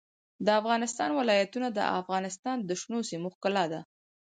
د 0.45 0.47
افغانستان 0.61 1.09
ولايتونه 1.19 1.67
د 1.71 1.79
افغانستان 1.99 2.57
د 2.61 2.69
شنو 2.81 2.99
سیمو 3.09 3.27
ښکلا 3.35 3.65
ده. 3.71 3.81